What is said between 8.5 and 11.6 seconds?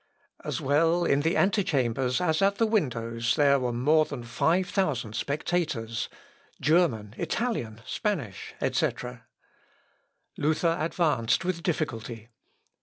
etc. Luther advanced